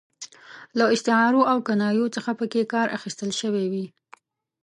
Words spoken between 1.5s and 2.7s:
او کنایو څخه پکې